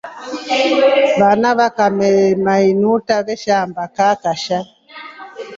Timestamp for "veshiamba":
3.27-3.83